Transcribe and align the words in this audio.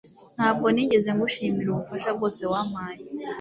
ntabwo 0.35 0.67
nigeze 0.73 1.09
ngushimira 1.17 1.67
ubufasha 1.71 2.09
bwose 2.17 2.41
wampaye 2.51 3.03